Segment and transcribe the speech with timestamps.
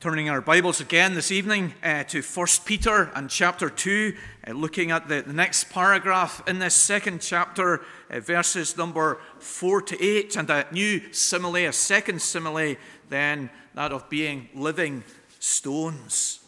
[0.00, 4.14] Turning our Bibles again this evening uh, to 1 Peter and chapter 2,
[4.46, 9.82] uh, looking at the, the, next paragraph in this second chapter, uh, verses number 4
[9.82, 12.76] to 8, and a new simile, a second simile,
[13.08, 15.02] then that of being living
[15.40, 16.38] stones.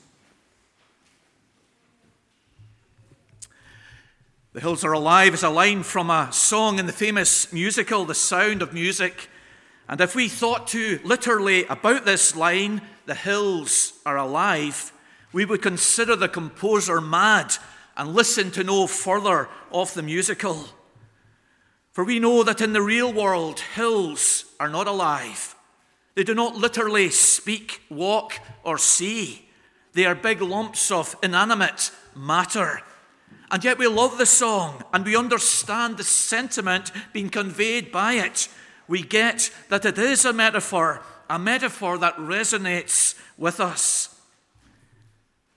[4.52, 8.14] The hills are alive is a line from a song in the famous musical, The
[8.14, 9.28] Sound of Music.
[9.90, 14.92] And if we thought too literally about this line, the hills are alive,
[15.32, 17.56] we would consider the composer mad
[17.96, 20.64] and listen to no further of the musical.
[21.90, 25.56] For we know that in the real world, hills are not alive.
[26.14, 29.48] They do not literally speak, walk, or see.
[29.94, 32.82] They are big lumps of inanimate matter.
[33.50, 38.48] And yet we love the song and we understand the sentiment being conveyed by it.
[38.90, 44.20] We get that it is a metaphor a metaphor that resonates with us.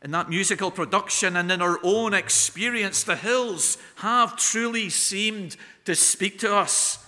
[0.04, 5.96] In that musical production and in our own experience, the hills have truly seemed to
[5.96, 7.04] speak to us.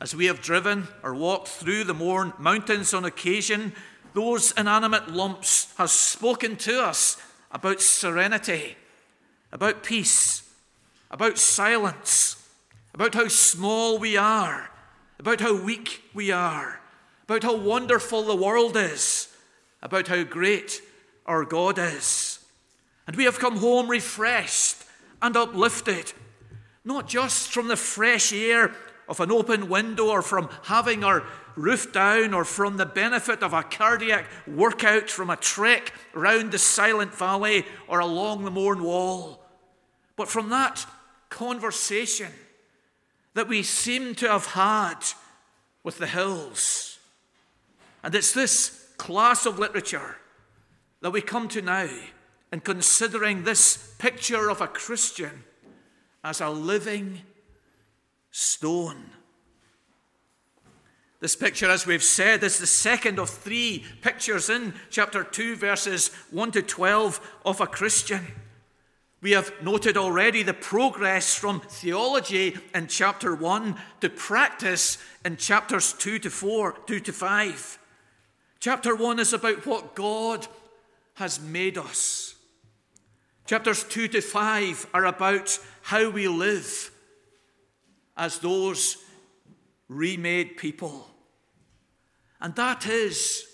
[0.00, 3.74] As we have driven or walked through the mountains on occasion,
[4.14, 8.76] those inanimate lumps have spoken to us about serenity,
[9.52, 10.50] about peace,
[11.10, 12.48] about silence,
[12.94, 14.70] about how small we are,
[15.18, 16.80] about how weak we are,
[17.24, 19.28] about how wonderful the world is,
[19.82, 20.80] about how great
[21.26, 22.38] our God is.
[23.06, 24.84] And we have come home refreshed
[25.20, 26.12] and uplifted,
[26.84, 28.74] not just from the fresh air
[29.08, 31.24] of an open window or from having our
[31.56, 36.58] roof down or from the benefit of a cardiac workout from a trek round the
[36.58, 39.42] silent valley or along the Mourne Wall,
[40.16, 40.86] but from that
[41.30, 42.30] conversation
[43.38, 44.98] that we seem to have had
[45.84, 46.98] with the hills
[48.02, 50.16] and it's this class of literature
[51.02, 51.88] that we come to now
[52.52, 55.44] in considering this picture of a Christian
[56.24, 57.20] as a living
[58.32, 59.10] stone.
[61.20, 66.08] This picture, as we've said, is the second of three pictures in chapter 2, verses
[66.32, 68.26] 1 to 12 of a Christian.
[69.20, 75.92] We have noted already the progress from theology in chapter 1 to practice in chapters
[75.92, 77.78] 2 to 4, 2 to 5.
[78.60, 80.46] Chapter 1 is about what God
[81.14, 82.36] has made us.
[83.44, 86.92] Chapters 2 to 5 are about how we live
[88.16, 88.98] as those
[89.88, 91.08] remade people.
[92.40, 93.46] And that is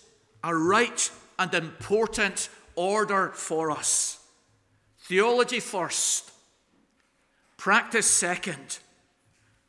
[0.42, 4.23] a right and important order for us.
[5.04, 6.32] Theology first,
[7.58, 8.78] practice second,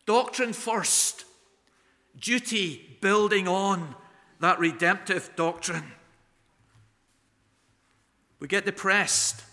[0.05, 1.25] doctrine first,
[2.17, 3.95] duty building on
[4.39, 5.91] that redemptive doctrine.
[8.39, 9.43] We get depressed.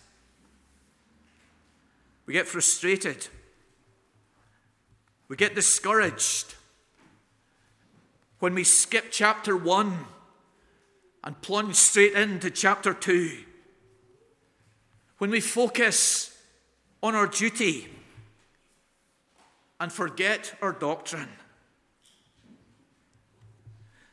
[2.27, 3.27] We get frustrated.
[5.27, 6.55] We get discouraged
[8.39, 9.99] when we skip chapter 1
[11.25, 13.47] and plunge straight into chapter 2.
[15.23, 16.37] When we focus
[17.01, 17.87] on our duty
[19.79, 21.29] and forget our doctrine.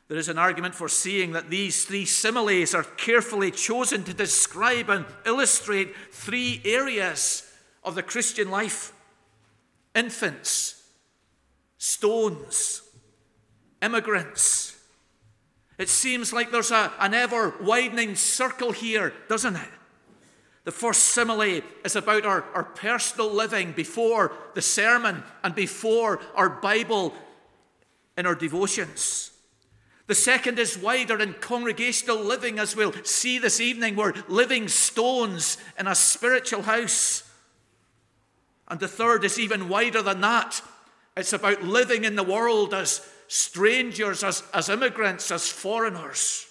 [0.06, 4.88] There is an argument for seeing that these three similes are carefully chosen to describe
[4.88, 7.42] and illustrate three areas
[7.82, 8.92] of the Christian life
[9.96, 10.80] infants,
[11.76, 12.82] stones,
[13.82, 14.78] immigrants.
[15.76, 19.70] It seems like there's a, an ever widening circle here, doesn't it?
[20.64, 26.50] The first simile is about our, our personal living before the sermon and before our
[26.50, 27.14] Bible
[28.16, 29.30] in our devotions.
[30.06, 33.96] The second is wider in congregational living, as we'll see this evening.
[33.96, 37.22] We're living stones in a spiritual house.
[38.68, 40.60] And the third is even wider than that.
[41.16, 46.46] It's about living in the world as strangers, as, as immigrants, as foreigners.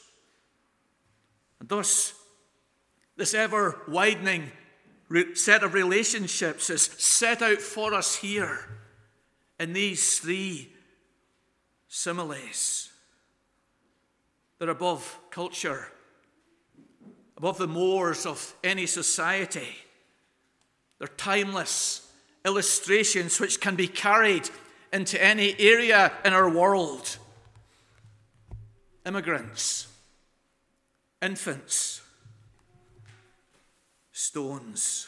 [1.59, 2.13] And thus,
[3.19, 4.49] this ever widening
[5.33, 8.65] set of relationships is set out for us here
[9.59, 10.71] in these three
[11.89, 12.91] similes.
[14.57, 15.89] They're above culture,
[17.35, 19.75] above the mores of any society.
[20.97, 22.09] They're timeless
[22.45, 24.49] illustrations which can be carried
[24.93, 27.17] into any area in our world.
[29.05, 29.87] Immigrants,
[31.21, 32.01] infants,
[34.19, 35.07] stones.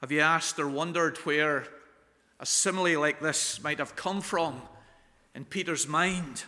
[0.00, 1.66] Have you asked or wondered where
[2.38, 4.60] a simile like this might have come from?
[5.36, 6.44] in Peter's mind.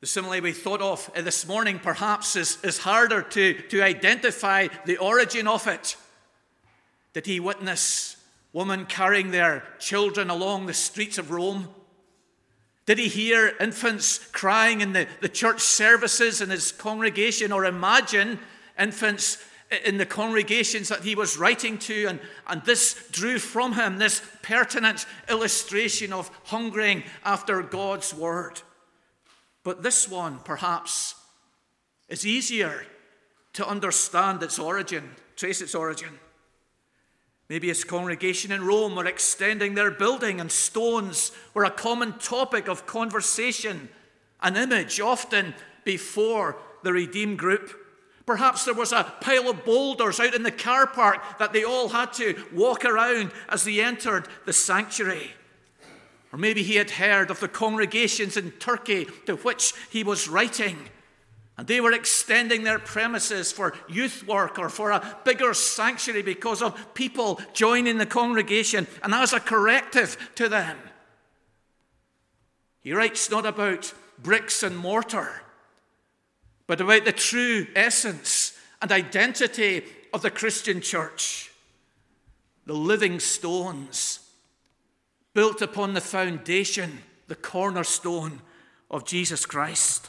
[0.00, 4.98] The simile we thought of this morning perhaps is, is harder to, to identify the
[4.98, 5.96] origin of it.
[7.12, 8.16] Did he witness
[8.52, 11.68] women carrying their children along the streets of Rome?
[12.86, 18.38] Did he hear infants crying in the, the church services in his congregation or imagine
[18.78, 19.42] infants
[19.84, 22.06] in the congregations that he was writing to?
[22.06, 28.60] And, and this drew from him this pertinent illustration of hungering after God's word.
[29.62, 31.14] But this one, perhaps,
[32.08, 32.84] is easier
[33.54, 36.10] to understand its origin, trace its origin.
[37.48, 42.68] Maybe his congregation in Rome were extending their building, and stones were a common topic
[42.68, 43.88] of conversation,
[44.40, 45.54] an image often
[45.84, 47.80] before the redeemed group.
[48.26, 51.90] Perhaps there was a pile of boulders out in the car park that they all
[51.90, 55.32] had to walk around as they entered the sanctuary.
[56.32, 60.88] Or maybe he had heard of the congregations in Turkey to which he was writing
[61.56, 66.62] and they were extending their premises for youth work or for a bigger sanctuary because
[66.62, 70.76] of people joining the congregation and as a corrective to them.
[72.80, 75.42] He writes not about bricks and mortar,
[76.66, 81.50] but about the true essence and identity of the Christian church
[82.66, 84.20] the living stones
[85.34, 88.40] built upon the foundation, the cornerstone
[88.90, 90.08] of Jesus Christ.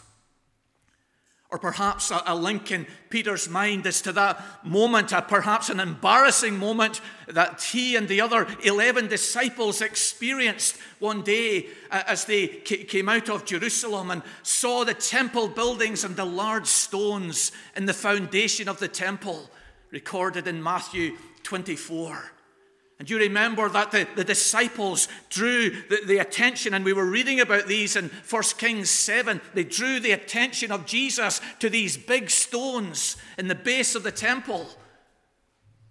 [1.52, 6.58] Or perhaps a, link in Peter's mind as to that moment, a, perhaps an embarrassing
[6.58, 13.30] moment that he and the other 11 disciples experienced one day as they came out
[13.30, 18.80] of Jerusalem and saw the temple buildings and the large stones in the foundation of
[18.80, 19.50] the temple,
[19.92, 22.35] recorded in Matthew 24.
[22.98, 27.42] And you remember that the, the disciples drew the, the, attention, and we were reading
[27.42, 29.42] about these in 1 Kings 7.
[29.54, 34.14] They drew the attention of Jesus to these big stones in the base of the
[34.14, 34.68] temple.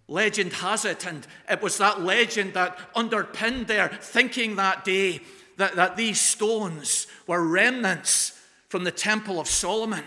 [0.09, 5.21] Legend has it, and it was that legend that underpinned their thinking that day
[5.57, 10.05] that, that these stones were remnants from the temple of Solomon.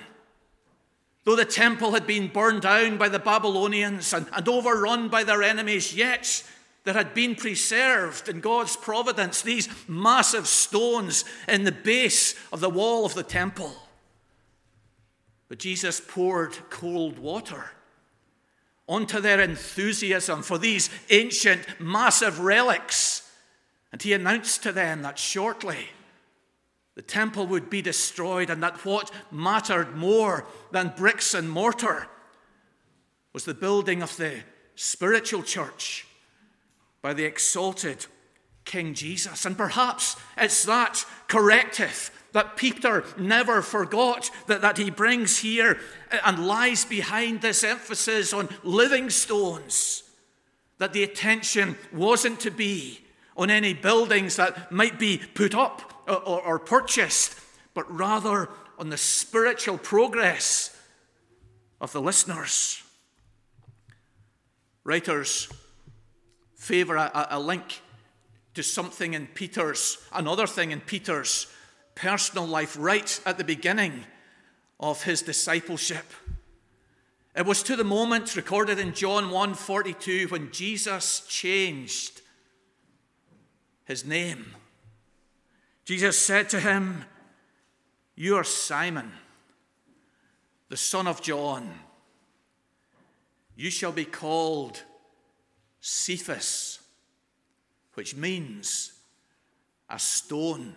[1.23, 5.43] Though the temple had been burned down by the Babylonians and, and overrun by their
[5.43, 6.43] enemies, yet
[6.87, 12.69] that had been preserved in God's providence, these massive stones in the base of the
[12.69, 13.75] wall of the temple.
[15.49, 17.71] But Jesus poured cold water
[18.87, 23.29] onto their enthusiasm for these ancient, massive relics.
[23.91, 25.89] And he announced to them that shortly
[26.95, 32.07] the temple would be destroyed and that what mattered more than bricks and mortar
[33.33, 34.35] was the building of the
[34.75, 36.06] spiritual church
[37.01, 38.05] by the exalted
[38.65, 39.45] King Jesus.
[39.45, 45.79] And perhaps it's that corrective that Peter never forgot that, that he brings here
[46.25, 50.03] and lies behind this emphasis on living stones.
[50.77, 53.01] That the attention wasn't to be
[53.35, 57.39] on any buildings that might be put up or, or, or purchased,
[57.73, 60.79] but rather on the spiritual progress
[61.81, 62.83] of the listeners.
[64.83, 65.49] Writers
[66.67, 67.81] favor a, a link
[68.53, 71.47] to something in Peter's, another thing in Peter's
[71.95, 74.03] personal life right at the beginning
[74.77, 76.05] of his discipleship.
[77.37, 82.21] It was to the moment recorded in John 1:42 when Jesus changed
[83.85, 84.53] his name.
[85.85, 87.05] Jesus said to him,
[88.15, 89.13] "You are Simon,
[90.67, 91.79] the son of John.
[93.55, 94.83] You shall be called
[95.89, 96.79] Cephas,
[97.93, 98.91] which means
[99.89, 100.75] a stone.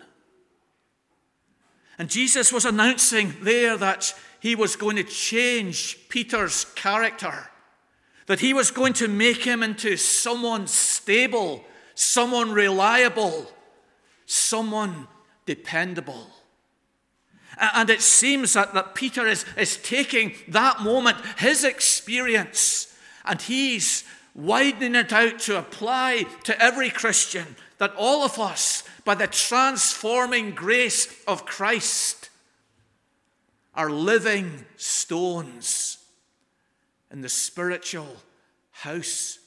[1.97, 7.49] And Jesus was announcing there that he was going to change Peter's character,
[8.27, 13.51] that he was going to make him into someone stable, someone reliable,
[14.25, 15.09] someone
[15.45, 16.25] dependable.
[17.59, 24.05] And it seems that, that Peter is, is taking that moment, his experience, and he's
[24.35, 30.51] widening it out to apply to every Christian, that all of us, by the transforming
[30.51, 32.29] grace of Christ,
[33.73, 35.97] are living stones
[37.11, 38.17] in the spiritual
[38.71, 39.39] house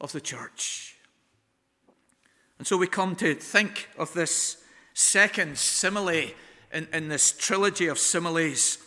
[0.00, 0.96] of the church.
[2.58, 4.62] And so we come to think of this
[4.94, 6.30] second simile
[6.72, 8.78] in, in this trilogy of similes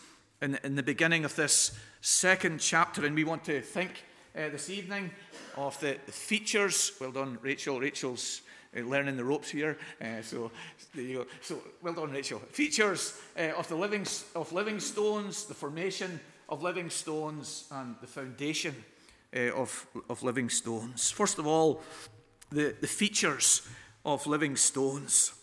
[0.41, 4.05] in, in the beginning of this second chapter, and we want to think
[4.39, 5.11] uh, this evening
[5.57, 6.93] of the features.
[6.99, 7.79] Well done, Rachel.
[7.79, 8.41] Rachel's
[8.75, 9.77] uh, learning the ropes here.
[10.01, 10.51] Uh, so
[10.95, 11.25] there you go.
[11.41, 12.39] So well done, Rachel.
[12.39, 14.05] Features uh, of the living
[14.35, 18.75] of living stones, the formation of living stones, and the foundation
[19.35, 21.11] uh, of of living stones.
[21.11, 21.81] First of all,
[22.51, 23.67] the, the features
[24.05, 25.33] of living stones,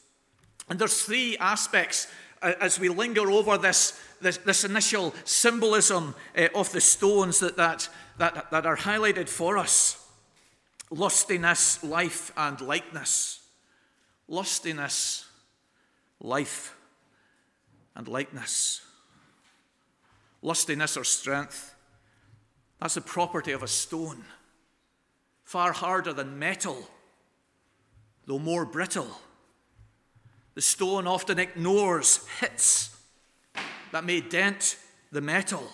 [0.69, 2.09] and there's three aspects
[2.43, 7.57] uh, as we linger over this this, this initial symbolism uh, of the stones that,
[7.57, 10.07] that that that are highlighted for us
[10.91, 13.41] lustiness, life, and likeness.
[14.29, 15.27] Lustiness,
[16.21, 16.77] life,
[17.95, 18.83] and likeness.
[20.43, 21.75] Lustiness or strength,
[22.81, 24.25] that's a property of a stone,
[25.45, 26.89] far harder than metal,
[28.27, 29.09] though more brittle.
[30.55, 32.97] The stone often ignores hits
[33.93, 34.77] that may dent
[35.11, 35.69] the metal.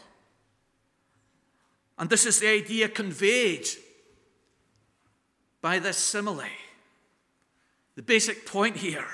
[1.99, 3.67] And this is the idea conveyed
[5.61, 6.45] by this simile.
[7.95, 9.07] The basic point here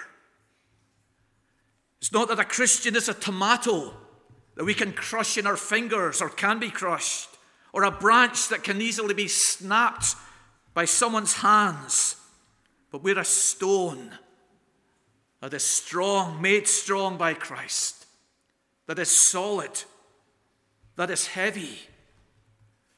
[2.01, 3.95] is not that a Christian is a tomato
[4.55, 7.29] that we can crush in our fingers or can be crushed,
[7.73, 10.17] or a branch that can easily be snapped
[10.75, 12.17] by someone's hands,
[12.91, 14.11] but we're a stone
[15.41, 18.07] that is strong, made strong by Christ,
[18.87, 19.83] that is solid,
[20.97, 21.79] that is heavy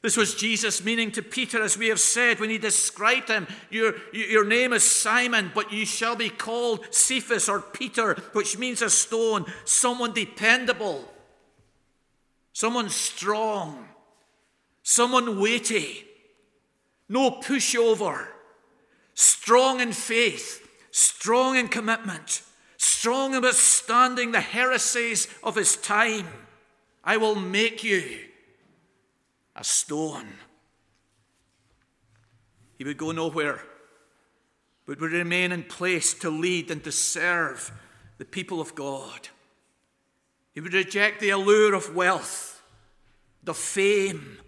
[0.01, 3.45] this was Jesus' meaning to Peter, as we have said when he described him.
[3.69, 8.81] Your, your name is Simon, but you shall be called Cephas or Peter, which means
[8.81, 11.07] a stone, someone dependable,
[12.51, 13.89] someone strong,
[14.81, 16.03] someone weighty,
[17.07, 18.25] no pushover,
[19.13, 22.41] strong in faith, strong in commitment,
[22.77, 26.27] strong in withstanding the heresies of his time.
[27.03, 28.30] I will make you
[29.55, 30.27] a stone.
[32.77, 33.61] He would go nowhere,
[34.85, 37.71] but would remain in place to lead and to serve
[38.17, 39.29] the people of God.
[40.53, 42.61] He would reject the allure of wealth,
[43.47, 44.39] of fame,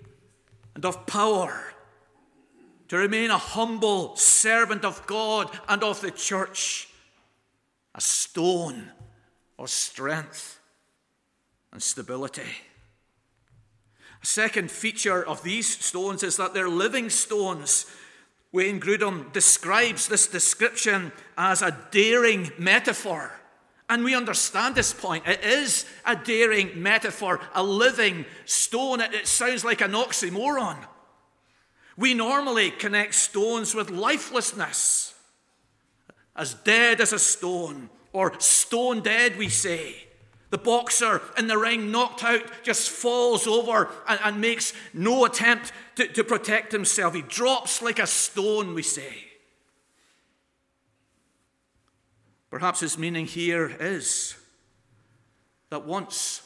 [0.75, 1.73] and of power,
[2.87, 6.89] to remain a humble servant of God and of the church,
[7.95, 8.91] a stone
[9.57, 10.59] of strength
[11.71, 12.41] and stability.
[14.23, 17.85] Second feature of these stones is that they're living stones.
[18.53, 23.33] Wayne Grudem describes this description as a daring metaphor.
[23.89, 25.27] And we understand this point.
[25.27, 29.01] It is a daring metaphor, a living stone.
[29.01, 30.77] It, sounds like an oxymoron.
[31.97, 35.13] We normally connect stones with lifelessness,
[36.35, 40.07] as dead as a stone, or stone dead, we say.
[40.53, 45.71] The boxer in the ring, knocked out, just falls over and, and makes no attempt
[45.95, 47.15] to, to protect himself.
[47.15, 49.15] He drops like a stone, we say.
[52.51, 54.35] Perhaps his meaning here is
[55.71, 56.43] that once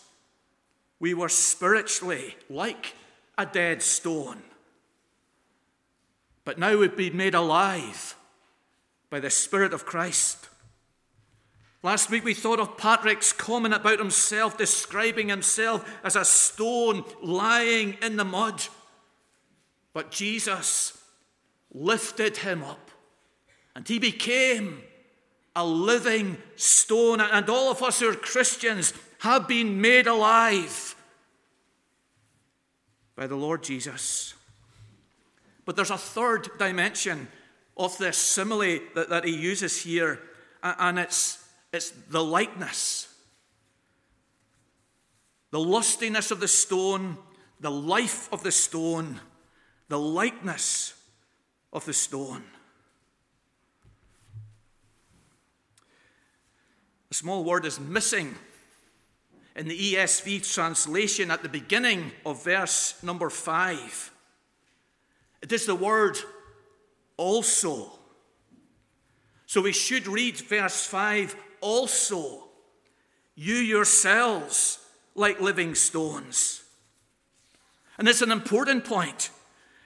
[1.02, 2.94] we were spiritually like
[3.38, 4.42] a dead stone,
[6.46, 8.16] but now we've been made alive
[9.10, 10.48] by the Spirit of Christ.
[11.84, 17.98] Last week we thought of Patrick's comment about himself, describing himself as a stone lying
[18.02, 18.64] in the mud.
[19.94, 20.98] But Jesus
[21.72, 22.92] lifted him up,
[23.76, 24.82] and he became
[25.56, 27.22] a living stone.
[27.22, 30.96] And all of us who are Christians have been made alive
[33.16, 34.34] by the Lord Jesus.
[35.66, 37.28] But there's a third dimension
[37.76, 40.20] of this simile that, that he uses here,
[40.64, 41.44] and it's
[41.74, 43.14] it's the likeness,
[45.52, 47.18] the lustiness of the stone,
[47.60, 49.20] the life of the stone,
[49.90, 50.94] the likeness
[51.74, 52.44] of the stone.
[57.10, 58.36] A small word is missing
[59.56, 64.12] in the ESV translation at the beginning of verse number five.
[65.42, 66.18] It is the word
[67.16, 67.92] also.
[69.46, 72.44] So we should read verse 5 also,
[73.36, 74.80] you yourselves,
[75.16, 76.64] like living stones.
[77.98, 79.32] And it's an important point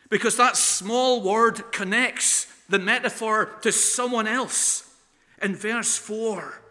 [0.10, 4.90] because that small word connects the metaphor to someone else.
[5.42, 6.62] In verse 4,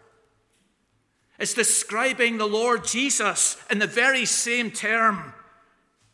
[1.39, 5.33] it's describing the Lord Jesus in the very same term.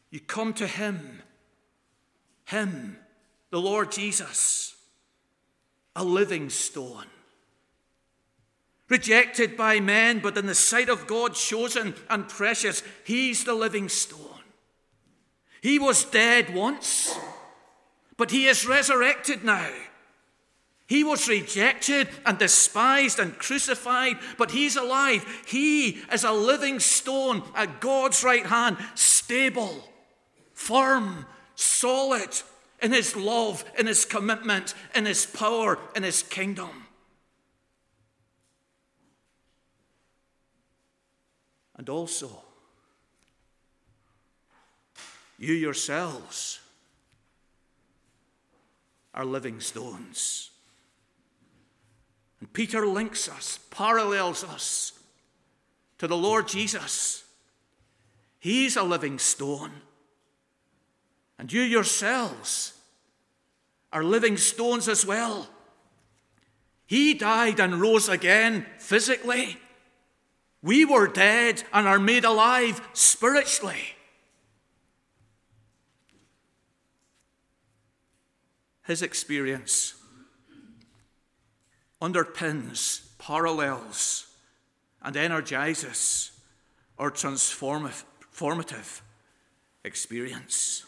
[0.10, 1.22] You come to Him,
[2.46, 2.98] Him,
[3.52, 4.76] the Lord Jesus,
[5.96, 7.06] a living stone
[8.90, 12.84] rejected by men, but in the sight of God, chosen and precious.
[13.04, 14.22] He's the living stone.
[15.62, 17.18] He was dead once,
[18.16, 19.70] but he is resurrected now.
[20.88, 25.26] He was rejected and despised and crucified, but he's alive.
[25.46, 29.84] He is a living stone at God's right hand, stable,
[30.54, 31.26] firm,
[31.56, 32.30] solid
[32.82, 36.87] in his love, in his commitment, in his power, in his kingdom.
[41.78, 42.44] And also,
[45.38, 46.60] you yourselves
[49.14, 50.52] are living stones.
[52.40, 54.94] And Peter links us, parallels us
[55.98, 57.24] to the Lord Jesus.
[58.40, 59.72] He's a living stone.
[61.40, 62.74] And you yourselves
[63.92, 65.48] are living stones as well.
[66.86, 69.58] He died and rose again physically.
[70.62, 73.96] We were dead and are made alive spiritually.
[78.86, 79.94] His experience
[82.02, 84.28] underpins, parallels,
[85.02, 86.32] and energizes
[86.98, 89.02] our transformative
[89.84, 90.87] experience.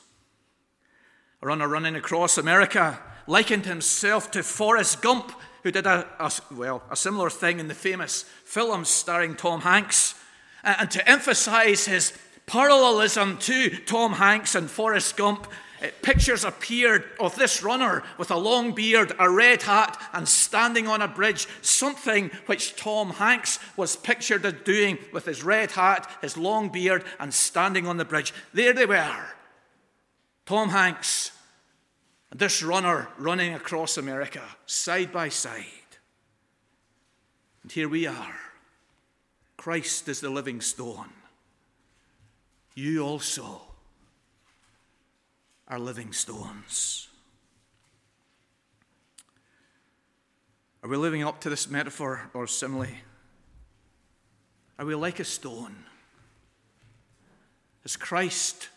[1.41, 5.31] A runner running across America likened himself to Forrest Gump,
[5.63, 10.15] who did a, a, well, a similar thing in the famous film starring Tom Hanks.
[10.65, 12.12] And to emphasize his
[12.46, 15.48] parallelism to Tom Hanks and Forrest Gump,
[15.81, 20.89] eh, pictures appeared of this runner with a long beard, a red hat, and standing
[20.89, 26.12] on a bridge, something which Tom Hanks was pictured as doing with his red hat,
[26.22, 28.34] his long beard, and standing on the bridge.
[28.53, 29.25] There they were.
[30.50, 31.29] Tom Hanks
[32.32, 35.63] and this runner running across America, side by side.
[37.62, 38.36] And here we are.
[39.58, 41.12] Christ is the living stone.
[42.74, 43.62] You also
[45.68, 47.10] are living stones.
[50.82, 52.88] Are we living up to this metaphor or simile?
[54.79, 55.85] Are we like a stone?
[57.83, 58.70] Has Christ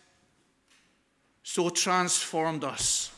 [1.43, 3.11] so transformed us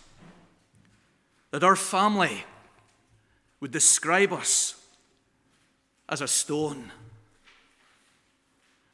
[1.50, 2.44] that our family
[3.60, 4.74] would describe us
[6.08, 6.90] as a stone?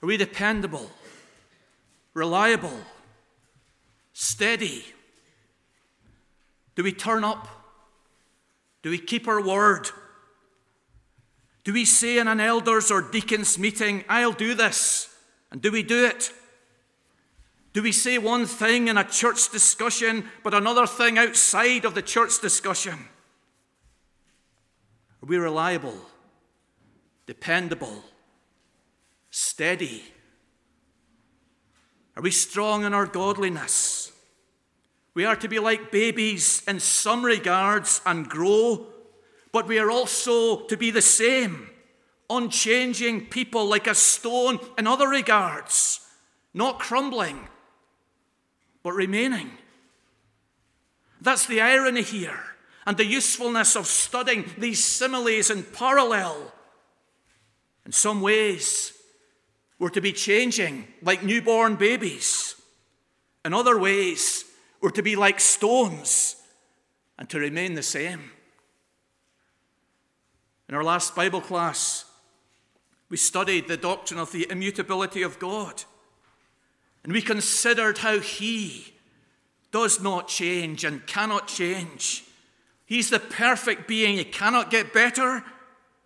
[0.02, 0.90] Are we dependable,
[2.14, 2.78] reliable?
[4.20, 4.84] steady?
[6.74, 7.48] Do we turn up?
[8.82, 9.88] Do we keep our word?
[11.64, 15.08] Do we say in an elders or deacons meeting, I'll do this?
[15.50, 16.32] And do we do it?
[17.72, 22.02] Do we say one thing in a church discussion, but another thing outside of the
[22.02, 22.98] church discussion?
[25.22, 25.98] Are we reliable,
[27.26, 28.02] dependable,
[29.30, 30.02] steady?
[32.16, 34.12] Are we strong in our godliness?
[35.14, 38.86] We are to be like babies in some regards and grow,
[39.52, 41.70] but we are also to be the same,
[42.28, 46.00] unchanging people like a stone in other regards,
[46.52, 47.48] not crumbling,
[48.82, 49.50] but remaining.
[51.20, 52.40] That's the irony here
[52.86, 56.52] and the usefulness of studying these similes in parallel.
[57.84, 58.92] In some ways,
[59.78, 62.54] we're to be changing like newborn babies.
[63.44, 64.44] In other ways,
[64.80, 66.36] we're to be like stones
[67.18, 68.30] and to remain the same.
[70.68, 72.04] In our last Bible class,
[73.08, 75.82] we studied the doctrine of the immutability of God.
[77.04, 78.92] And we considered how He
[79.70, 82.24] does not change and cannot change.
[82.86, 84.16] He's the perfect being.
[84.16, 85.44] He cannot get better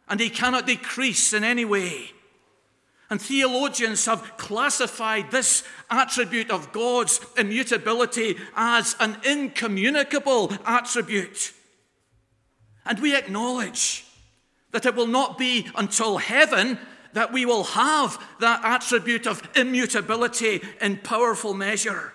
[0.09, 2.11] and He cannot decrease in any way.
[3.11, 11.53] And theologians have classified this attribute of God's immutability as an incommunicable attribute.
[12.85, 14.05] And we acknowledge
[14.73, 16.79] that it will not be until heaven
[17.15, 22.13] that we will have that attribute of immutability in powerful measure.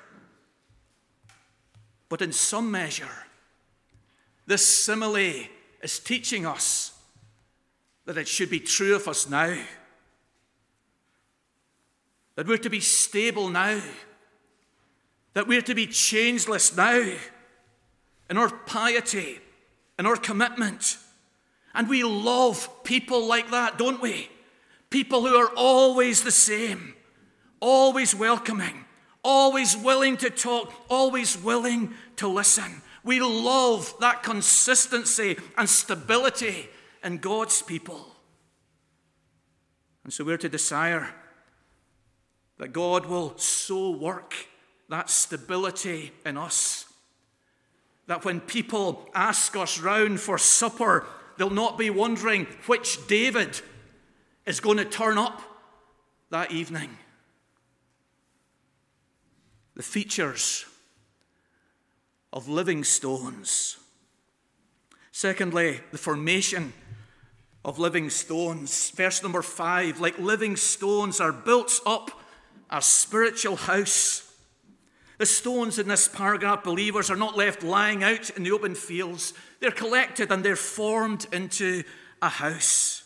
[2.08, 3.26] But in some measure,
[4.46, 5.48] this simile
[5.82, 6.94] is teaching us
[8.06, 9.58] that it should be true of us now
[12.40, 13.82] that we're to be stable now,
[15.34, 17.06] that we're to be changeless now
[18.30, 19.40] in our piety,
[20.00, 21.00] in our commitment.
[21.74, 24.30] And we love people like that, don't we?
[24.90, 26.96] People who are always the same,
[27.60, 28.86] always welcoming,
[29.24, 32.82] always willing to talk, always willing to listen.
[33.04, 36.70] We love that consistency and stability
[37.04, 38.16] in God's people.
[40.04, 41.14] And so we're to desire
[42.58, 44.34] that God will so work
[44.90, 46.86] that stability in us
[48.10, 51.06] that when people ask us round for supper,
[51.38, 53.62] they'll not be wondering which David
[54.50, 55.44] is going to turn up
[56.32, 56.90] that evening.
[59.76, 60.66] The features
[62.34, 63.78] of living stones.
[65.12, 66.74] Secondly, the formation
[67.64, 68.90] of living stones.
[68.90, 72.10] Verse number five like living stones are built up
[72.72, 74.34] a spiritual house.
[75.20, 79.36] The stones in this paragraph, believers, are not left lying out in the open fields.
[79.60, 81.84] They're collected and they're formed into
[82.20, 83.04] a house.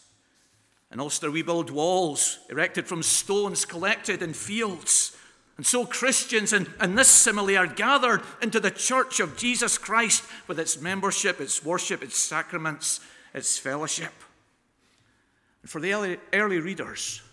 [0.93, 5.17] In Ulster, we build walls erected from stones collected in fields.
[5.58, 10.23] And so Christians in, in this simile are gathered into the church of Jesus Christ
[10.47, 12.99] with its membership, its worship, its sacraments,
[13.34, 14.13] its fellowship.
[15.63, 17.23] And for the early, early readers,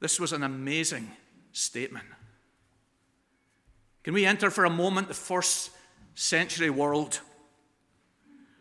[0.00, 1.10] this was an amazing
[1.52, 2.06] statement.
[4.02, 5.72] Can we enter for a moment the first
[6.14, 7.20] century world?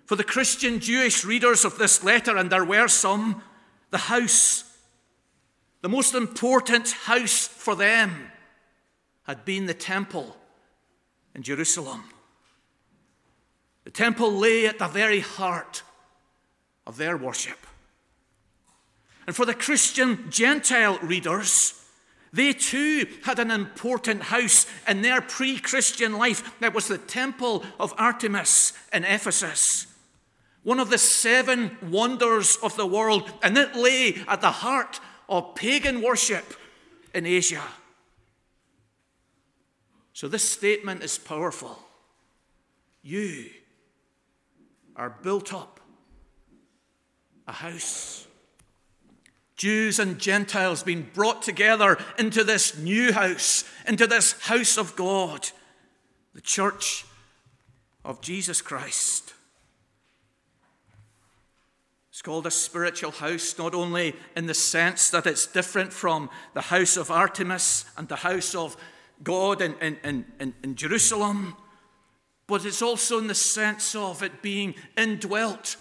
[0.08, 3.44] For the Christian Jewish readers of this letter, and there were some,
[3.92, 4.64] the house,
[5.82, 8.32] the most important house for them,
[9.24, 10.38] had been the temple
[11.36, 12.06] in Jerusalem.
[13.84, 15.84] The temple lay at the very heart
[16.86, 17.60] of their worship.
[19.28, 21.74] And for the Christian Gentile readers,
[22.32, 26.58] they too had an important house in their pre Christian life.
[26.62, 29.88] That was the temple of Artemis in Ephesus
[30.64, 35.56] one of the seven wonders of the world, and it lay at the heart of
[35.56, 36.54] pagan worship
[37.14, 37.64] in Asia.
[40.14, 41.80] So, this statement is powerful.
[43.04, 43.46] You
[44.96, 45.80] are built up
[47.48, 48.28] a house.
[49.56, 55.50] Jews and Gentiles being brought together into this new house, into this house of God,
[56.34, 57.06] the church
[58.06, 59.34] of Jesus Christ.
[62.28, 66.98] Called a spiritual house, not only in the sense that it's different from the house
[66.98, 68.76] of Artemis and the house of
[69.24, 71.56] God in, in, in, in Jerusalem,
[72.46, 75.78] but it's also in the sense of it being indwelt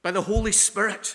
[0.00, 1.14] by the Holy Spirit.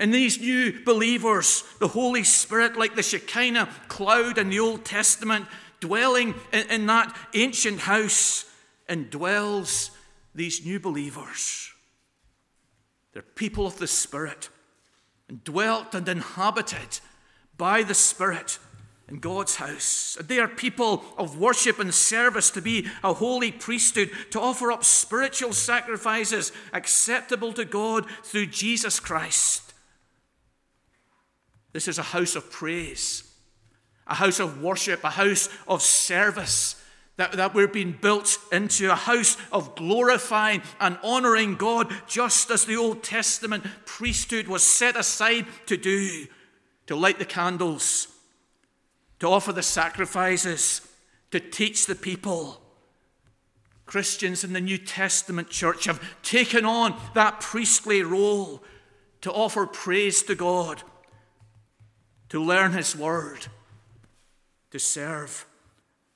[0.00, 5.46] In these new believers, the Holy Spirit, like the Shekinah cloud in the Old Testament,
[5.78, 8.46] dwelling in, in that ancient house,
[8.88, 9.90] indwells
[10.34, 11.71] these new believers.
[13.12, 14.48] They're people of the Spirit,
[15.28, 17.00] and dwelt and inhabited
[17.56, 18.58] by the Spirit
[19.08, 20.16] in God's house.
[20.20, 24.84] They are people of worship and service to be a holy priesthood, to offer up
[24.84, 29.74] spiritual sacrifices acceptable to God through Jesus Christ.
[31.72, 33.34] This is a house of praise,
[34.06, 36.81] a house of worship, a house of service
[37.16, 42.64] that, that we're being built into a house of glorifying and honoring God, just as
[42.64, 46.26] the Old Testament priesthood was set aside to do,
[46.86, 48.08] to light the candles,
[49.18, 50.80] to offer the sacrifices,
[51.30, 52.60] to teach the people.
[53.84, 58.62] Christians in the New Testament church have taken on that priestly role
[59.20, 60.82] to offer praise to God,
[62.30, 63.48] to learn His word,
[64.70, 65.46] to serve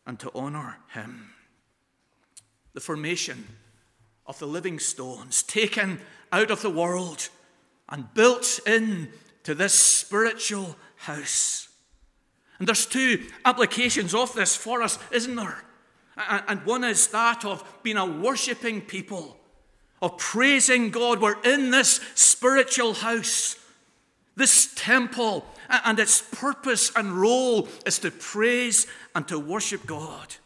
[0.06, 1.30] and to honor him.
[2.74, 3.46] The formation
[4.26, 6.00] of the living stones taken
[6.32, 7.28] out of the world
[7.88, 9.08] and built in
[9.44, 11.68] to this spiritual house.
[12.58, 15.64] And there's two applications of this for us, isn't there?
[16.16, 19.36] And one is that of being a worshipping people,
[20.00, 21.20] of praising God.
[21.20, 23.56] We're in this spiritual house,
[24.36, 30.36] this temple and its purpose and role is to praise and to worship God.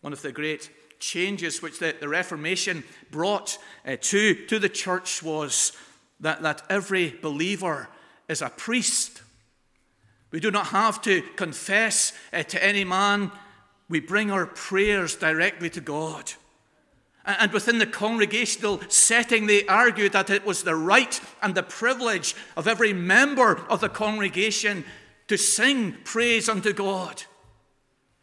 [0.00, 5.22] One of the great changes which the, the Reformation brought uh, to, to the church
[5.22, 5.72] was
[6.20, 7.88] that, that every believer
[8.28, 9.22] is a priest.
[10.30, 13.32] We do not have to confess uh, to any man,
[13.88, 16.32] we bring our prayers directly to God.
[17.24, 22.34] And within the congregational setting, they argued that it was the right and the privilege
[22.56, 24.84] of every member of the congregation
[25.28, 27.22] to sing praise unto God.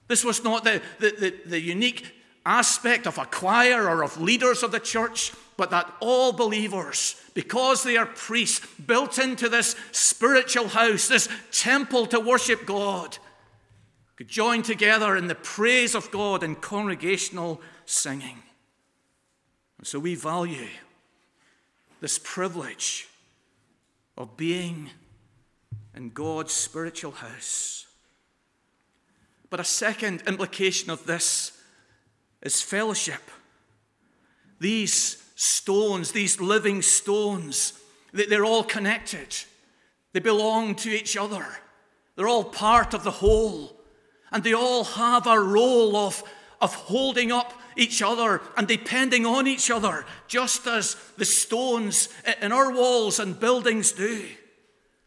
[0.08, 2.12] This was not the, the, the, the, unique
[2.46, 7.84] aspect of a choir or of leaders of the church, but that all believers, because
[7.84, 13.18] they are priests, built into this spiritual house, this temple to worship God,
[14.16, 18.42] could join together in the praise of God in congregational singing.
[19.78, 20.68] And so we value
[22.02, 23.08] this privilege
[24.18, 24.90] of being
[25.96, 27.86] in God's spiritual house.
[29.50, 31.52] But a second implication of this
[32.42, 33.22] is fellowship.
[34.60, 37.74] These stones, these living stones,
[38.12, 39.36] they're all connected.
[40.14, 41.46] They belong to each other.
[42.16, 43.80] They're all part of the whole.
[44.32, 46.24] And they all have a role of,
[46.60, 52.10] of holding up each other and depending on each other, just as the stones
[52.42, 54.26] in our walls and buildings do.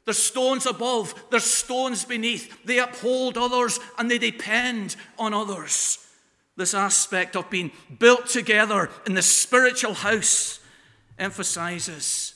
[0.05, 2.65] There's stones above, there's stones beneath.
[2.65, 5.99] They uphold others and they depend on others
[6.61, 10.61] this aspect of being built together in the spiritual house
[11.19, 12.35] emphasizes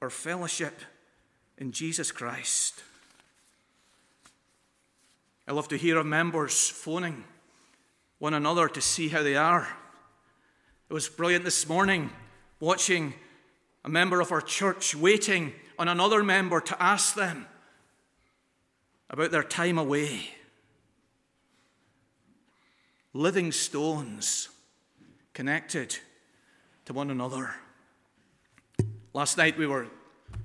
[0.00, 0.80] our fellowship
[1.58, 2.82] in Jesus Christ.
[5.46, 7.24] I love to hear of members phoning
[8.24, 9.68] one another to see how they are.
[10.88, 12.08] It was brilliant this morning
[12.58, 13.12] watching
[13.84, 17.44] a member of our church waiting on another member to ask them
[19.10, 20.30] about their time away
[23.12, 24.48] living stones
[25.34, 25.98] connected
[26.86, 27.54] to one another.
[29.12, 29.88] Last night we were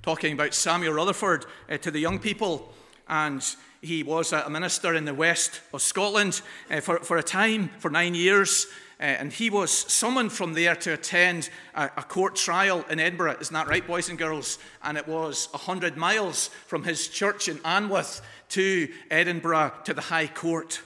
[0.02, 2.74] talking about Samuel Rutherford uh, to the young people,
[3.08, 3.42] and
[3.82, 7.90] he was a minister in the west of Scotland uh, for, for a time, for
[7.90, 8.66] nine years.
[9.00, 13.38] Uh, and he was summoned from there to attend a, a, court trial in Edinburgh.
[13.40, 14.58] Isn't that right, boys and girls?
[14.82, 20.26] And it was 100 miles from his church in Anwoth to Edinburgh to the High
[20.26, 20.82] Court.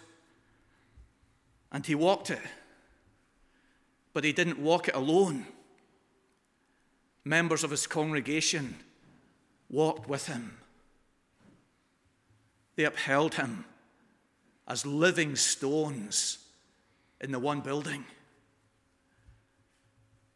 [1.73, 2.39] And he walked it.
[4.13, 5.47] But he didn't walk it alone.
[7.25, 8.77] Members of his congregation
[9.69, 10.59] walked with him.
[12.77, 13.65] They upheld him
[14.67, 16.39] as living stones
[17.21, 18.05] in the one building.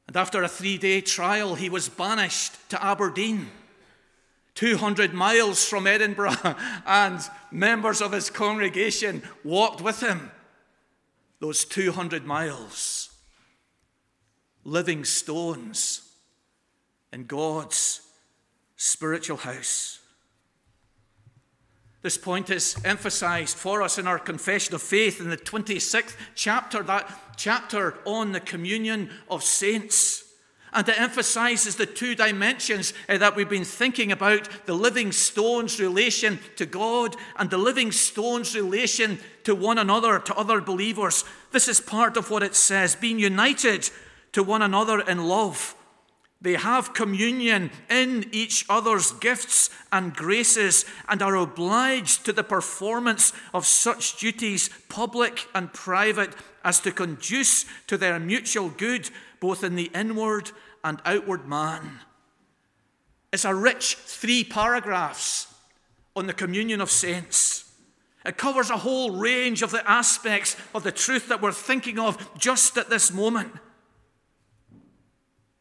[0.07, 3.51] And after a three day trial, he was banished to Aberdeen,
[4.55, 6.37] 200 miles from Edinburgh,
[6.87, 7.20] and
[7.51, 10.31] members of his congregation walked with him
[11.40, 13.11] those 200 miles,
[14.64, 16.03] living stones
[17.12, 18.01] in God's
[18.77, 19.97] spiritual house.
[22.00, 26.82] This point is emphasized for us in our confession of faith in the 26th chapter,
[26.84, 30.24] that chapter on the communion of saints.
[30.72, 35.80] And it emphasizes the two dimensions uh, that we've been thinking about the living stones
[35.80, 41.24] relation to God and the living stones relation to one another, to other believers.
[41.52, 43.90] This is part of what it says being united
[44.32, 45.74] to one another in love.
[46.40, 53.33] They have communion in each other's gifts and graces and are obliged to the performance
[53.53, 59.74] of such duties, public and private, as to conduce to their mutual good both in
[59.74, 60.53] the inward
[60.85, 62.01] and outward man.
[63.33, 65.53] It's a rich three paragraphs
[66.14, 67.70] on the communion of saints.
[68.24, 72.38] It covers a whole range of the aspects of the truth that we're thinking of
[72.38, 73.53] just at this moment.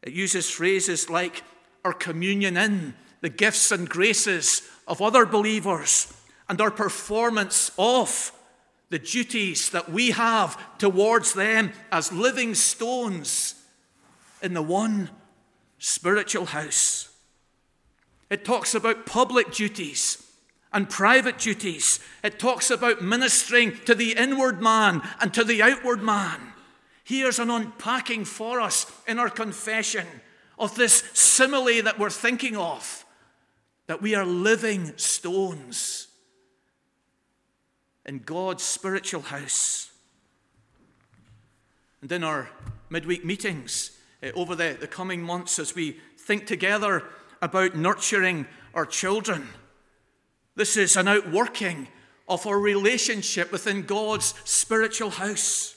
[0.02, 1.42] It uses phrases like
[1.84, 6.12] our communion in, the gifts and graces of other believers,
[6.48, 8.32] and our performance of
[8.90, 13.54] the duties that we have towards them as living stones
[14.42, 15.10] in the one
[15.78, 17.08] spiritual house.
[18.30, 20.24] It talks about public duties
[20.72, 22.00] and private duties.
[22.22, 26.52] It talks about ministering to the inward man and to the outward man.
[27.08, 30.06] Here's an unpacking for us in our confession
[30.58, 33.06] of this simile that we're thinking of
[33.86, 36.08] that we are living stones
[38.04, 39.90] in God's spiritual house.
[42.02, 42.50] And in our
[42.90, 47.04] midweek meetings, uh, over the, the coming months as we think together
[47.40, 49.48] about nurturing our children.
[50.56, 51.88] This is an outworking
[52.28, 55.74] of our relationship within God's spiritual house.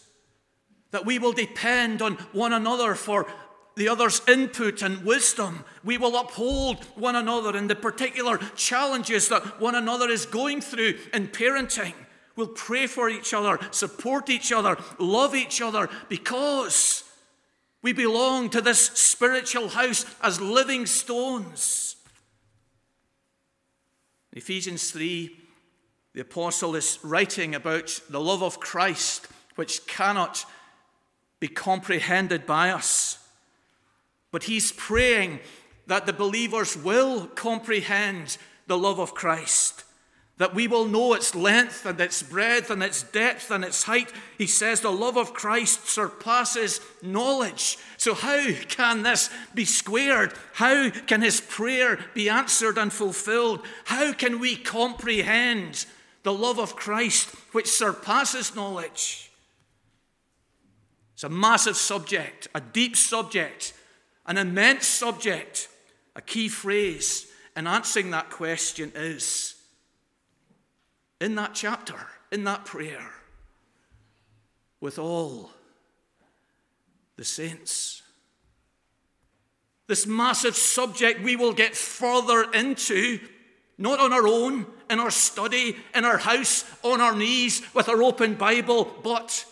[0.91, 3.27] That we will depend on one another for
[3.75, 5.63] the other's input and wisdom.
[5.83, 10.95] We will uphold one another in the particular challenges that one another is going through
[11.13, 11.93] in parenting.
[12.35, 17.03] We'll pray for each other, support each other, love each other because
[17.81, 21.95] we belong to this spiritual house as living stones.
[24.31, 25.35] In Ephesians 3,
[26.13, 30.45] the apostle is writing about the love of Christ, which cannot
[31.41, 33.17] be comprehended by us.
[34.31, 35.41] But he's praying
[35.87, 39.83] that the believers will comprehend the love of Christ
[40.41, 44.11] that we will know its length and its breadth and its depth and its height.
[44.39, 47.77] He says the love of Christ surpasses knowledge.
[47.97, 50.33] So, how can this be squared?
[50.53, 53.63] How can his prayer be answered and fulfilled?
[53.85, 55.85] How can we comprehend
[56.23, 59.30] the love of Christ which surpasses knowledge?
[61.21, 63.73] It's a massive subject, a deep subject,
[64.25, 65.67] an immense subject.
[66.15, 69.53] A key phrase in answering that question is
[71.19, 73.07] in that chapter, in that prayer,
[74.79, 75.51] with all
[77.17, 78.01] the saints.
[79.85, 83.19] This massive subject we will get further into,
[83.77, 88.01] not on our own, in our study, in our house, on our knees, with our
[88.01, 89.45] open Bible, but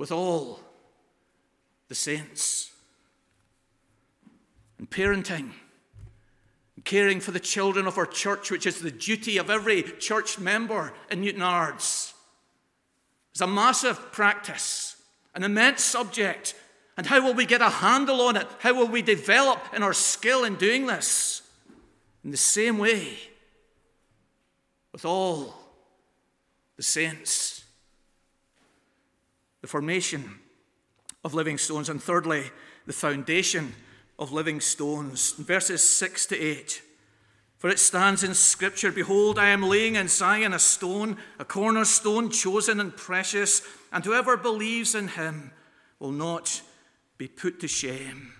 [0.00, 0.58] with all
[1.88, 2.72] the saints.
[4.78, 5.50] And parenting,
[6.74, 10.38] and caring for the children of our church, which is the duty of every church
[10.38, 12.14] member in Newtownards,
[13.34, 14.96] is a massive practice
[15.34, 16.54] an immense subject.
[16.96, 18.48] And how will we get a handle on it?
[18.58, 21.42] How will we develop in our skill in doing this?
[22.24, 23.16] In the same way,
[24.92, 25.54] with all
[26.76, 27.59] the saints,
[29.60, 30.38] the formation
[31.24, 32.44] of living stones, and thirdly,
[32.86, 33.74] the foundation
[34.18, 35.32] of living stones.
[35.32, 36.82] Verses 6 to 8.
[37.58, 42.30] For it stands in Scripture Behold, I am laying in Zion a stone, a cornerstone,
[42.30, 45.50] chosen and precious, and whoever believes in him
[45.98, 46.62] will not
[47.18, 48.32] be put to shame.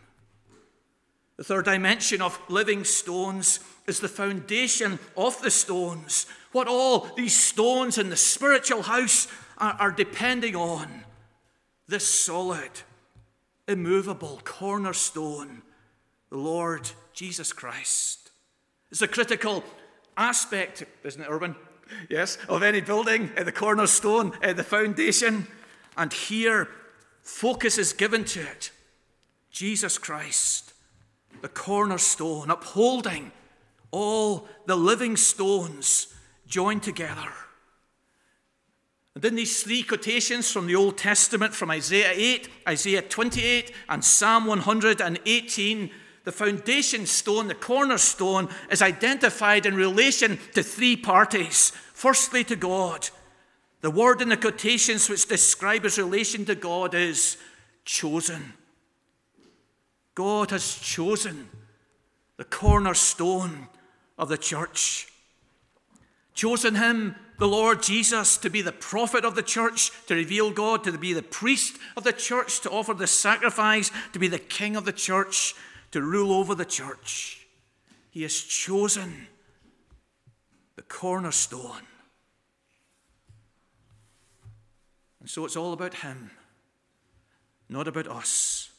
[1.37, 7.39] The third dimension of living stones is the foundation of the stones, what all these
[7.39, 9.29] stones in the spiritual house
[9.59, 11.05] are, are depending on.
[11.91, 12.71] This solid,
[13.67, 15.63] immovable cornerstone,
[16.31, 18.31] the Lord Jesus Christ.
[18.93, 19.65] It's a critical
[20.17, 21.57] aspect, isn't it, Urban?
[22.09, 25.49] Yes, of any building, uh, the cornerstone, uh, the foundation.
[25.97, 26.69] And here,
[27.23, 28.71] focus is given to it.
[29.51, 30.73] Jesus Christ,
[31.43, 33.33] the cornerstone, upholding
[33.91, 36.15] all the living stones
[36.47, 37.33] joined together.
[39.15, 44.05] And in these three quotations from the Old Testament, from Isaiah 8, Isaiah 28, and
[44.05, 45.91] Psalm 118,
[46.25, 51.73] the foundation stone, the cornerstone, is identified in relation to three parties.
[51.93, 53.09] Firstly, to God.
[53.81, 57.37] The word in the quotations which describe his relation to God is
[57.85, 58.53] chosen.
[60.15, 61.49] God has chosen
[62.37, 63.69] the cornerstone
[64.19, 65.09] of the church.
[66.35, 70.85] Chosen him, the Lord Jesus, to be the prophet of the church, to reveal God,
[70.85, 74.77] to be the priest of the church, to offer the sacrifice, to be the king
[74.77, 75.55] of the church,
[75.91, 77.47] to rule over the church.
[78.11, 79.27] He has chosen
[80.77, 81.81] the cornerstone.
[85.21, 86.31] And so it's all about Him,
[87.71, 88.71] not about us.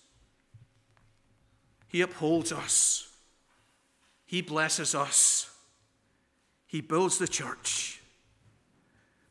[1.88, 3.10] He upholds us,
[4.24, 5.50] He blesses us,
[6.68, 8.01] He builds the church.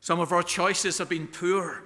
[0.01, 1.83] Some of our choices have been poor.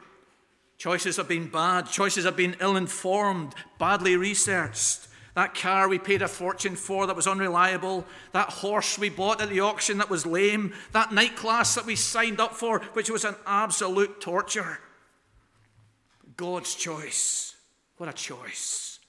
[0.78, 1.88] Choices have been bad.
[1.88, 5.08] Choices have been ill informed, badly researched.
[5.36, 8.06] That car we paid a fortune for that was unreliable.
[8.32, 10.74] That horse we bought at the auction that was lame.
[10.94, 14.80] That night class that we signed up for, which was an absolute torture.
[16.38, 17.56] God's choice.
[17.98, 19.00] What a choice.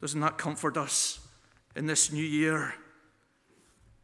[0.00, 1.20] Doesn't that comfort us
[1.76, 2.74] in this new year?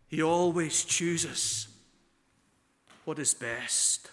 [0.06, 1.69] He always chooses
[3.10, 4.08] what is best.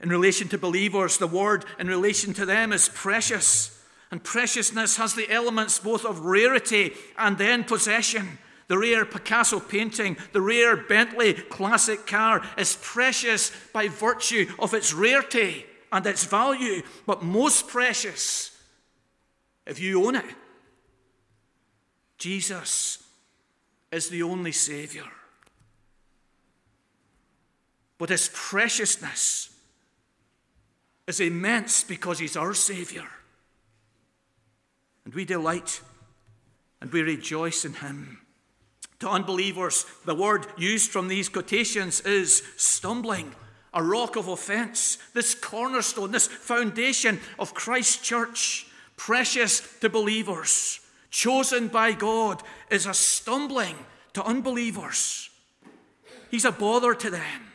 [0.00, 3.80] In relation to believers, the word in relation to them is precious.
[4.10, 8.38] And preciousness has the elements both of rarity and then possession.
[8.66, 14.92] The rare Picasso painting, the rare Bentley classic car is precious by virtue of its
[14.92, 18.60] rarity and its value, but most precious
[19.68, 20.24] if you own it.
[22.18, 23.04] Jesus
[23.92, 25.04] is the only Savior.
[28.02, 29.48] But his preciousness
[31.06, 33.06] is immense because he's our Savior.
[35.04, 35.80] And we delight
[36.80, 38.18] and we rejoice in him.
[38.98, 43.36] To unbelievers, the word used from these quotations is stumbling,
[43.72, 48.66] a rock of offense, this cornerstone, this foundation of Christ's church,
[48.96, 53.76] precious to believers, chosen by God, is a stumbling
[54.14, 55.30] to unbelievers.
[56.32, 57.51] He's a bother to them.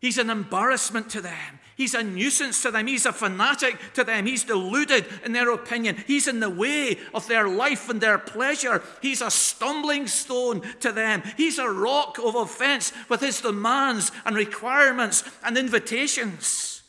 [0.00, 1.58] He's an embarrassment to them.
[1.76, 2.86] He's a nuisance to them.
[2.86, 4.26] He's a fanatic to them.
[4.26, 5.96] He's deluded in their opinion.
[6.06, 8.82] He's in the way of their life and their pleasure.
[9.00, 11.22] He's a stumbling stone to them.
[11.36, 16.82] He's a rock of offense with his demands and requirements and invitations.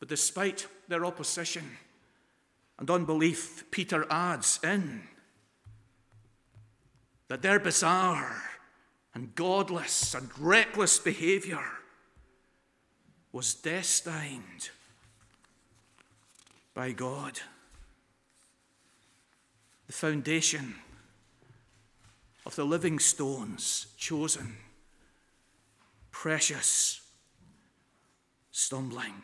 [0.00, 1.78] But despite their opposition
[2.78, 5.02] and unbelief, Peter adds in
[7.28, 8.51] that their bizarre
[9.14, 11.62] and godless and reckless behavior
[13.32, 14.70] was destined
[16.74, 17.40] by God.
[19.86, 20.76] The foundation
[22.46, 24.56] of the living stones chosen,
[26.10, 27.00] precious,
[28.50, 29.22] stumbling.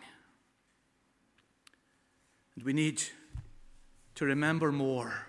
[2.57, 3.03] And we need
[4.16, 5.26] to remember more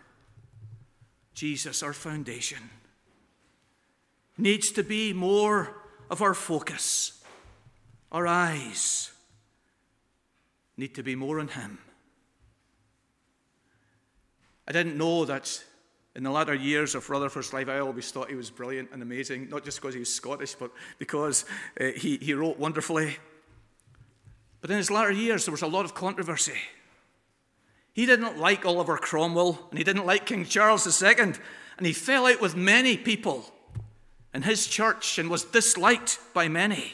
[1.33, 2.69] Jesus, our foundation,
[4.39, 5.75] needs to be more
[6.09, 7.23] of our focus.
[8.11, 9.11] Our eyes
[10.77, 11.79] need to be more on Him.
[14.67, 15.63] I didn't know that
[16.15, 19.49] in the latter years of Rutherford's life, I always thought he was brilliant and amazing,
[19.49, 21.45] not just because he was Scottish, but because
[21.79, 23.17] uh, he, he wrote wonderfully.
[24.61, 26.57] But in his latter years, there was a lot of controversy.
[27.93, 32.27] He didn't like Oliver Cromwell, and he didn't like King Charles II, and he fell
[32.27, 33.51] out with many people
[34.33, 36.93] in his church and was disliked by many.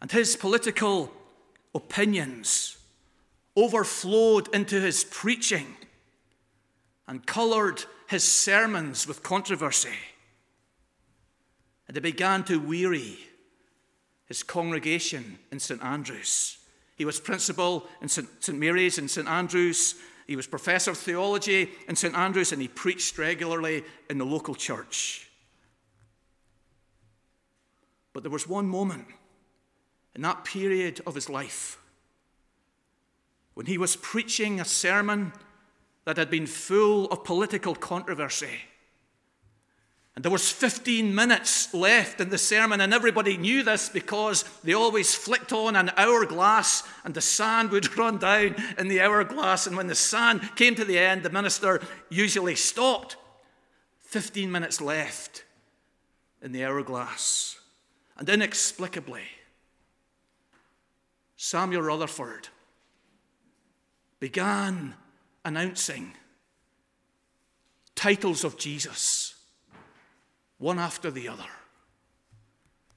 [0.00, 1.12] And his political
[1.74, 2.78] opinions
[3.56, 5.76] overflowed into his preaching
[7.06, 9.98] and coloured his sermons with controversy.
[11.88, 13.18] And it began to weary
[14.26, 15.82] his congregation in St.
[15.82, 16.58] Andrews.
[16.96, 18.54] He was principal in St.
[18.54, 19.26] Mary's in St.
[19.26, 19.96] Andrews.
[20.26, 22.16] He was professor of theology in St.
[22.16, 25.29] Andrews, and he preached regularly in the local church.
[28.12, 29.06] But there was one moment
[30.14, 31.78] in that period of his life
[33.54, 35.32] when he was preaching a sermon
[36.04, 38.60] that had been full of political controversy.
[40.16, 44.72] And there was 15 minutes left in the sermon, and everybody knew this because they
[44.72, 49.66] always flicked on an hourglass, and the sand would run down in the hourglass.
[49.66, 53.16] And when the sand came to the end, the minister usually stopped.
[54.00, 55.44] 15 minutes left
[56.42, 57.59] in the hourglass.
[58.20, 59.24] And inexplicably,
[61.36, 62.48] Samuel Rutherford
[64.20, 64.94] began
[65.42, 66.12] announcing
[67.94, 69.36] titles of Jesus,
[70.58, 71.48] one after the other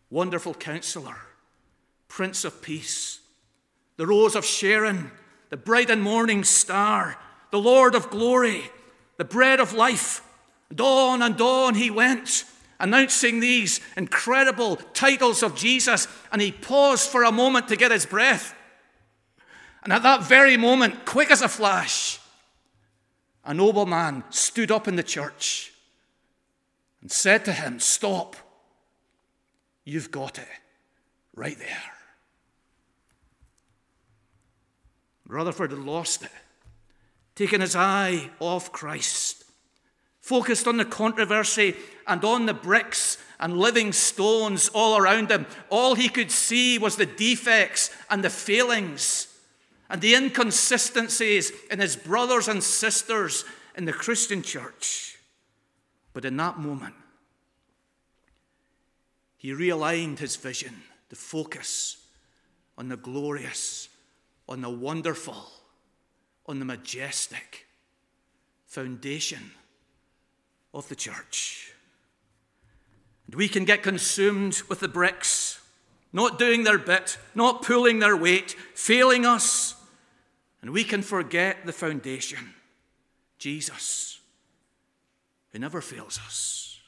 [0.09, 1.15] Wonderful Counselor,
[2.09, 3.21] Prince of Peace,
[3.95, 5.09] the Rose of Sharon,
[5.49, 7.17] the bright and morning star,
[7.49, 8.63] the Lord of glory,
[9.15, 10.21] the bread of life.
[10.69, 12.43] And on and on he went,
[12.84, 18.05] announcing these incredible titles of Jesus, and he paused for a moment to get his
[18.05, 18.53] breath.
[19.84, 22.19] And at that very moment, quick as a flash,
[23.45, 25.71] a nobleman stood up in the church
[27.01, 28.36] and said to him, Stop.
[29.86, 30.47] You've got it
[31.36, 31.91] right there.
[35.27, 36.31] Rutherford had lost it,
[37.36, 39.45] taken his eye off Christ,
[40.24, 41.76] focused on the controversy
[42.07, 45.45] and on the bricks and living stones all around him.
[45.69, 49.28] All he could see was the defects and the failings
[49.89, 53.43] and the inconsistencies in his brothers and sisters
[53.76, 55.17] in the Christian church.
[56.13, 56.95] But in that moment,
[59.36, 61.97] he realigned his vision, the focus
[62.78, 63.89] on the glorious,
[64.47, 65.51] on the wonderful,
[66.45, 67.67] on the majestic
[68.65, 69.51] foundation
[70.74, 71.74] of the church.
[73.28, 75.61] And we can get consumed with the bricks,
[76.11, 79.76] not doing their bit, not pulling their weight, failing us,
[80.61, 82.53] and we can forget the foundation
[83.38, 84.21] Jesus,
[85.51, 86.80] who never fails us.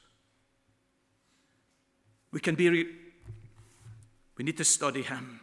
[2.32, 2.94] We can be, re-
[4.36, 5.40] we need to study Him.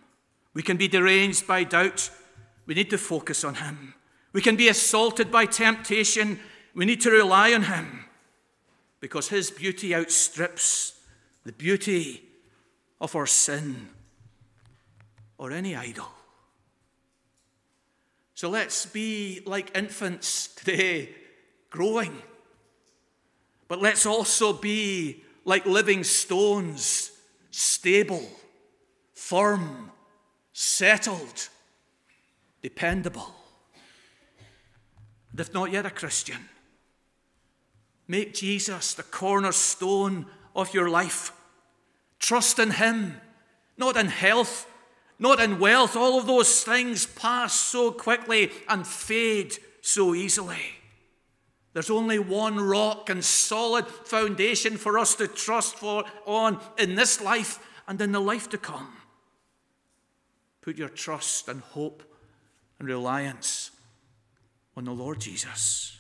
[0.54, 2.10] We can be deranged by doubt.
[2.66, 3.94] We need to focus on Him.
[4.32, 6.40] We can be assaulted by temptation.
[6.74, 8.03] We need to rely on Him
[9.04, 10.94] because His beauty outstrips
[11.44, 12.24] the beauty
[13.02, 13.90] of our sin
[15.38, 16.08] or any idol.
[18.34, 21.10] So let's be like infants today,
[21.70, 22.14] growing.
[23.68, 27.12] But let's also be like living stones,
[27.52, 28.26] stable,
[29.14, 29.92] firm,
[30.54, 31.50] settled,
[32.62, 33.36] dependable.
[35.32, 36.40] And if not yet a Christian,
[38.08, 40.26] make Jesus the cornerstone
[40.56, 41.32] of your life.
[42.20, 43.20] Trust in Him,
[43.78, 44.68] not in health
[45.24, 45.96] not in wealth.
[45.96, 50.62] All of those things pass so quickly and fade so easily.
[51.72, 57.22] There's only one rock and solid foundation for us to trust for on in this
[57.22, 58.90] life and in the life to come.
[60.62, 62.04] Put your trust and hope
[62.78, 63.72] and reliance
[64.76, 65.98] on the Lord Jesus.